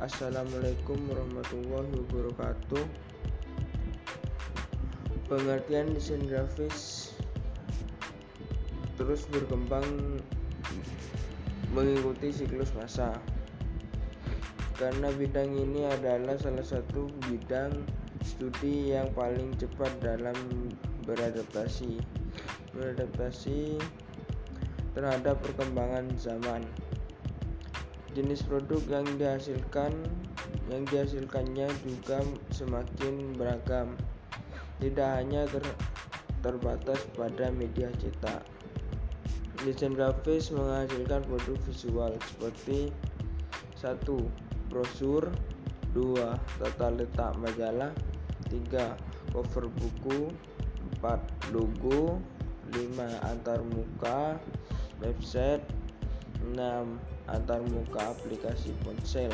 Assalamualaikum 0.00 0.96
warahmatullahi 1.12 1.92
wabarakatuh. 1.92 2.88
Pengertian 5.28 5.92
desain 5.92 6.24
grafis 6.24 7.12
terus 8.96 9.28
berkembang 9.28 9.84
mengikuti 11.76 12.32
siklus 12.32 12.72
masa. 12.72 13.12
Karena 14.80 15.12
bidang 15.12 15.52
ini 15.52 15.84
adalah 15.84 16.40
salah 16.40 16.64
satu 16.64 17.12
bidang 17.28 17.84
studi 18.24 18.96
yang 18.96 19.12
paling 19.12 19.52
cepat 19.60 19.92
dalam 20.00 20.36
beradaptasi. 21.04 22.00
Beradaptasi 22.72 23.76
terhadap 24.96 25.44
perkembangan 25.44 26.08
zaman 26.16 26.64
jenis 28.14 28.42
produk 28.42 28.82
yang 28.90 29.06
dihasilkan 29.16 29.94
yang 30.70 30.82
dihasilkannya 30.86 31.66
juga 31.82 32.22
semakin 32.54 33.34
beragam. 33.34 33.94
Tidak 34.80 35.10
hanya 35.20 35.44
ter, 35.50 35.62
terbatas 36.40 37.04
pada 37.14 37.52
media 37.52 37.90
cetak. 37.98 38.42
Desain 39.66 39.92
grafis 39.92 40.48
menghasilkan 40.48 41.20
produk 41.28 41.58
visual 41.68 42.12
seperti 42.16 42.88
satu 43.76 44.24
brosur 44.72 45.28
dua 45.92 46.38
tata 46.56 46.88
letak 46.94 47.34
majalah 47.36 47.92
tiga 48.48 48.94
cover 49.34 49.66
buku 49.68 50.30
empat 50.96 51.20
logo 51.50 52.22
lima 52.72 53.10
antarmuka 53.26 54.38
website 55.02 55.64
6 56.40 57.09
antarmuka 57.30 58.12
aplikasi 58.12 58.74
ponsel. 58.82 59.32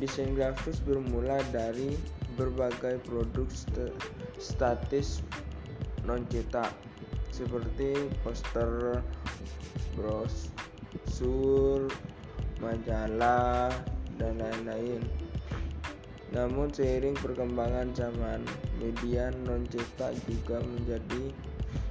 Desain 0.00 0.34
grafis 0.34 0.82
bermula 0.82 1.38
dari 1.54 1.94
berbagai 2.34 2.98
produk 3.06 3.46
st 3.46 3.94
statis 4.42 5.22
non 6.02 6.26
cetak 6.28 6.74
seperti 7.30 8.10
poster, 8.22 9.02
brosur, 9.98 11.90
majalah, 12.62 13.70
dan 14.18 14.38
lain-lain. 14.38 15.02
Namun 16.30 16.70
seiring 16.70 17.14
perkembangan 17.18 17.94
zaman, 17.94 18.42
media 18.78 19.30
non 19.46 19.66
cetak 19.66 20.14
juga 20.26 20.62
menjadi 20.62 21.30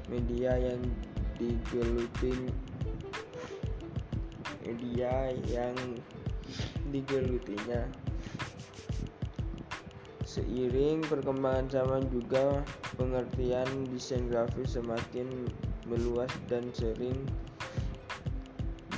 media 0.08 0.56
yang 0.60 0.84
digeluti 1.40 2.52
media 4.64 5.32
yang 5.52 5.76
digelutinya. 6.90 7.84
Seiring 10.24 11.06
perkembangan 11.06 11.70
zaman 11.70 12.04
juga 12.10 12.64
pengertian 12.98 13.68
desain 13.92 14.26
grafis 14.32 14.80
semakin 14.80 15.46
meluas 15.86 16.32
dan 16.50 16.66
sering 16.74 17.28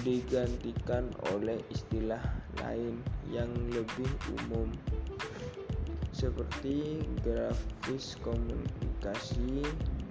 digantikan 0.06 1.10
oleh 1.34 1.58
istilah 1.74 2.22
lain 2.62 3.02
yang 3.34 3.50
lebih 3.74 4.08
umum 4.46 4.70
seperti 6.16 7.04
grafis 7.26 8.16
komunikasi 8.24 9.66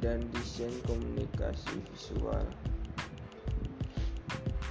dan 0.05 0.21
desain 0.37 0.75
komunikasi 0.85 1.81
visual 1.95 2.45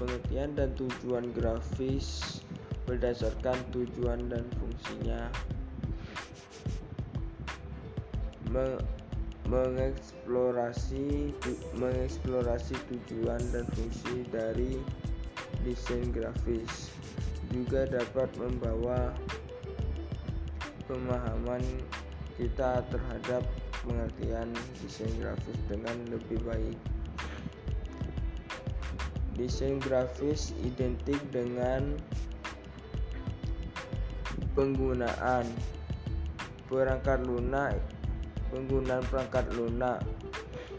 pengertian 0.03 0.51
dan 0.59 0.75
tujuan 0.75 1.31
grafis 1.31 2.43
berdasarkan 2.83 3.55
tujuan 3.71 4.27
dan 4.27 4.43
fungsinya. 4.59 5.31
Mengeksplorasi 9.47 11.31
mengeksplorasi 11.79 12.75
tujuan 12.91 13.39
dan 13.55 13.63
fungsi 13.79 14.27
dari 14.27 14.75
desain 15.63 16.11
grafis 16.11 16.91
juga 17.55 17.87
dapat 17.87 18.27
membawa 18.35 19.15
pemahaman 20.83 21.63
kita 22.35 22.83
terhadap 22.91 23.47
pengertian 23.87 24.51
desain 24.83 25.15
grafis 25.15 25.55
dengan 25.71 25.95
lebih 26.11 26.43
baik 26.43 26.92
desain 29.43 29.75
grafis 29.83 30.55
identik 30.63 31.19
dengan 31.35 31.99
penggunaan 34.55 35.43
perangkat 36.71 37.27
lunak 37.27 37.75
penggunaan 38.55 39.03
perangkat 39.11 39.43
lunak 39.51 39.99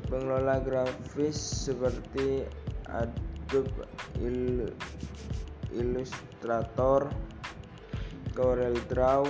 pengelola 0.09 0.65
grafis 0.65 1.37
seperti 1.37 2.49
Adobe 2.89 3.85
Illustrator, 5.75 7.11
Corel 8.31 8.79
Draw, 8.87 9.27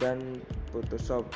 dan 0.00 0.40
Photoshop. 0.72 1.28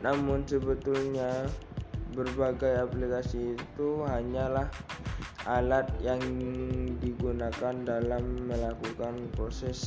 Namun 0.00 0.48
sebetulnya 0.48 1.44
berbagai 2.16 2.80
aplikasi 2.80 3.60
itu 3.60 3.88
hanyalah 4.08 4.72
alat 5.44 5.84
yang 6.00 6.18
digunakan 6.98 7.76
dalam 7.84 8.48
melakukan 8.48 9.28
proses 9.36 9.78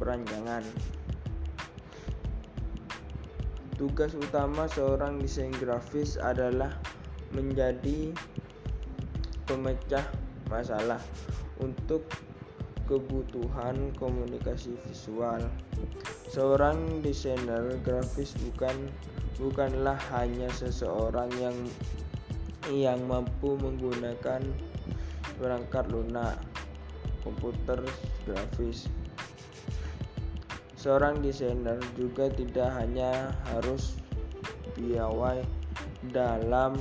perancangan. 0.00 0.64
Tugas 3.76 4.16
utama 4.16 4.64
seorang 4.72 5.20
desain 5.20 5.52
grafis 5.60 6.16
adalah 6.16 6.72
menjadi 7.36 8.16
pemecah 9.44 10.08
masalah 10.48 10.98
untuk 11.60 12.08
kebutuhan 12.86 13.92
komunikasi 13.98 14.78
visual. 14.86 15.42
Seorang 16.30 17.02
desainer 17.02 17.78
grafis 17.82 18.34
bukan 18.40 18.90
bukanlah 19.36 19.98
hanya 20.14 20.48
seseorang 20.54 21.28
yang 21.38 21.56
yang 22.72 22.98
mampu 23.06 23.54
menggunakan 23.58 24.42
perangkat 25.38 25.84
lunak 25.92 26.40
komputer 27.22 27.78
grafis. 28.26 28.90
Seorang 30.78 31.18
desainer 31.18 31.82
juga 31.98 32.30
tidak 32.30 32.70
hanya 32.78 33.34
harus 33.50 33.98
piawai 34.78 35.42
dalam 36.14 36.78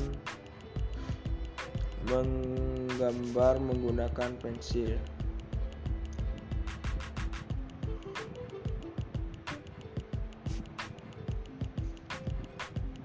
menggambar 2.06 3.58
menggunakan 3.58 4.38
pensil. 4.38 4.94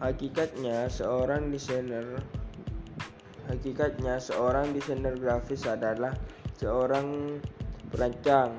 Hakikatnya 0.00 0.88
seorang 0.88 1.52
desainer 1.52 2.18
Hakikatnya 3.52 4.16
seorang 4.16 4.70
desainer 4.72 5.12
grafis 5.18 5.66
adalah 5.66 6.14
seorang 6.56 7.36
perancang, 7.90 8.54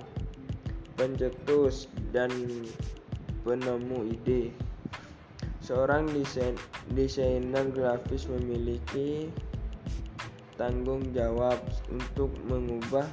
pencetus 0.99 1.87
dan 2.11 2.29
penemu 3.47 4.11
ide. 4.11 4.51
Seorang 5.63 6.11
desain, 6.11 6.59
desainer 6.91 7.71
grafis 7.71 8.27
memiliki 8.27 9.31
tanggung 10.59 11.07
jawab 11.15 11.57
untuk 11.87 12.35
mengubah 12.45 13.07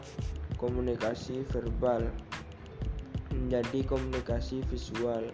komunikasi 0.59 1.47
verbal 1.55 2.11
menjadi 3.31 3.87
komunikasi 3.87 4.67
visual 4.67 5.31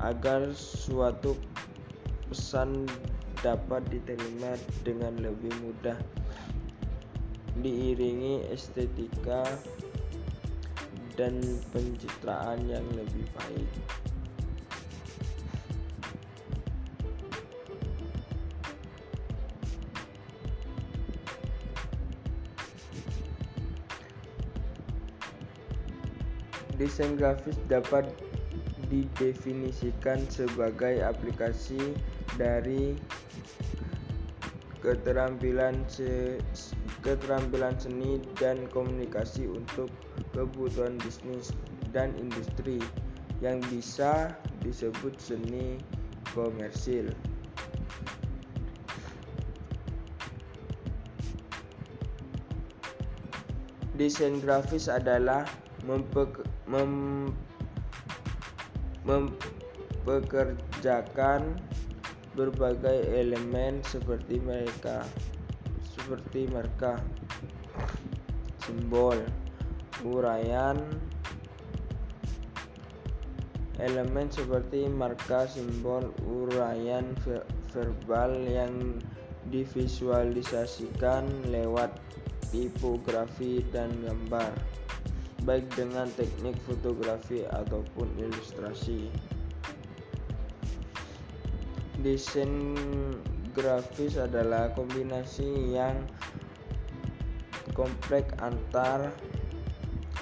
agar 0.00 0.48
suatu 0.56 1.36
pesan 2.26 2.88
dapat 3.44 3.86
diterima 3.92 4.58
dengan 4.82 5.14
lebih 5.22 5.52
mudah 5.62 5.98
diiringi 7.62 8.44
estetika 8.52 9.46
dan 11.16 11.40
pencitraan 11.72 12.60
yang 12.68 12.84
lebih 12.92 13.24
baik. 13.32 13.70
Desain 26.76 27.16
grafis 27.16 27.56
dapat 27.72 28.04
didefinisikan 28.92 30.20
sebagai 30.28 31.00
aplikasi 31.00 31.96
dari 32.36 32.92
keterampilan 34.84 35.82
se 35.90 36.38
keterampilan 37.02 37.74
seni 37.80 38.22
dan 38.38 38.68
komunikasi 38.70 39.50
untuk 39.50 39.90
kebutuhan 40.30 40.94
bisnis 41.02 41.50
dan 41.90 42.14
industri 42.20 42.78
yang 43.40 43.58
bisa 43.72 44.36
disebut 44.62 45.16
seni 45.18 45.80
komersil. 46.36 47.10
Desain 53.96 54.44
grafis 54.44 54.92
adalah 54.92 55.48
mempekerjakan 59.08 61.56
berbagai 62.36 63.08
elemen 63.16 63.80
seperti 63.82 64.36
mereka 64.38 65.02
seperti 65.96 66.46
marka, 66.52 67.02
simbol, 68.62 69.18
uraian, 70.06 70.78
elemen 73.82 74.30
seperti 74.30 74.86
marka, 74.86 75.50
simbol, 75.50 76.14
uraian 76.22 77.10
verbal 77.74 78.38
yang 78.46 79.00
divisualisasikan 79.50 81.26
lewat 81.50 81.90
tipografi 82.54 83.66
dan 83.74 83.90
gambar, 84.06 84.54
baik 85.42 85.66
dengan 85.74 86.06
teknik 86.14 86.54
fotografi 86.68 87.42
ataupun 87.50 88.06
ilustrasi. 88.20 89.10
Desain 92.06 92.78
grafis 93.50 94.14
adalah 94.14 94.70
kombinasi 94.78 95.74
yang 95.74 96.06
kompleks 97.74 98.30
antar 98.38 99.10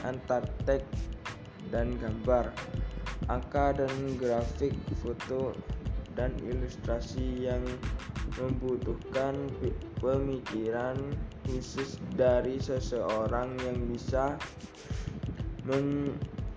antar 0.01 0.49
teks 0.65 1.13
dan 1.69 1.93
gambar, 2.01 2.49
angka 3.29 3.77
dan 3.77 3.93
grafik, 4.17 4.73
foto 5.05 5.53
dan 6.17 6.33
ilustrasi 6.41 7.53
yang 7.53 7.61
membutuhkan 8.41 9.37
pemikiran 10.01 10.97
khusus 11.45 12.01
dari 12.17 12.57
seseorang 12.65 13.61
yang 13.61 13.77
bisa 13.93 14.41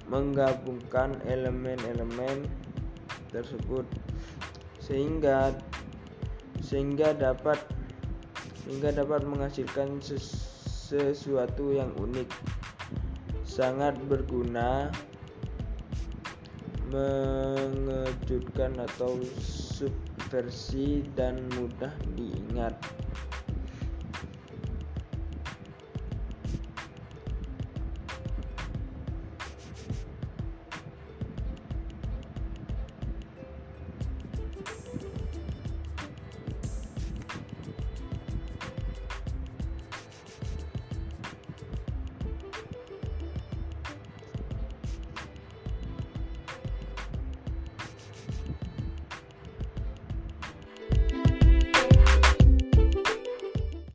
menggabungkan 0.08 1.20
elemen-elemen 1.28 2.48
tersebut 3.28 3.84
sehingga 4.88 5.52
sehingga 6.64 7.12
dapat 7.12 7.60
sehingga 8.64 8.96
dapat 8.96 9.28
menghasilkan 9.28 10.00
sesuatu 10.00 11.76
yang 11.76 11.92
unik. 12.00 12.32
Sangat 13.44 14.00
berguna 14.08 14.88
mengejutkan 16.88 18.80
atau 18.80 19.20
subversi 19.44 21.04
dan 21.20 21.44
mudah 21.60 21.92
diingat 22.16 22.80